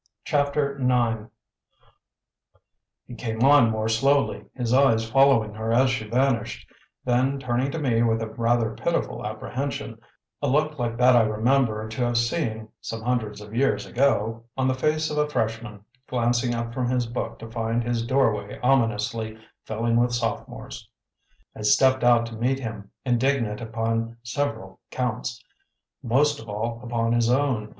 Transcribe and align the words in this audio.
CHAPTER 0.25 0.79
IX 0.81 1.29
He 3.05 3.13
came 3.13 3.43
on 3.43 3.69
more 3.69 3.87
slowly, 3.87 4.45
his 4.55 4.73
eyes 4.73 5.07
following 5.07 5.53
her 5.53 5.71
as 5.71 5.91
she 5.91 6.07
vanished, 6.07 6.67
then 7.05 7.37
turning 7.37 7.69
to 7.69 7.77
me 7.77 8.01
with 8.01 8.19
a 8.23 8.27
rather 8.29 8.73
pitiful 8.73 9.23
apprehension 9.23 9.99
a 10.41 10.47
look 10.47 10.79
like 10.79 10.97
that 10.97 11.15
I 11.15 11.21
remember 11.21 11.87
to 11.87 12.01
have 12.03 12.17
seen 12.17 12.69
(some 12.81 13.03
hundreds 13.03 13.41
of 13.41 13.53
years 13.53 13.85
ago) 13.85 14.43
on 14.57 14.67
the 14.67 14.73
face 14.73 15.11
of 15.11 15.19
a 15.19 15.29
freshman, 15.29 15.85
glancing 16.07 16.55
up 16.55 16.73
from 16.73 16.89
his 16.89 17.05
book 17.05 17.37
to 17.37 17.51
find 17.51 17.83
his 17.83 18.03
doorway 18.03 18.59
ominously 18.63 19.37
filling 19.65 19.97
with 19.97 20.15
sophomores. 20.15 20.89
I 21.55 21.61
stepped 21.61 22.03
out 22.03 22.25
to 22.25 22.33
meet 22.35 22.57
him, 22.59 22.89
indignant 23.05 23.61
upon 23.61 24.17
several 24.23 24.79
counts, 24.89 25.43
most 26.01 26.39
of 26.39 26.49
all 26.49 26.81
upon 26.83 27.11
his 27.13 27.29
own. 27.29 27.69